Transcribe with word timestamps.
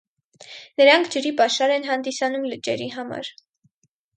Նրանք 0.81 1.11
ջրի 1.15 1.33
պաշար 1.41 1.75
են 1.75 1.85
հանդիսանում 1.91 2.51
լճերի 2.55 2.89
համար։ 2.99 3.31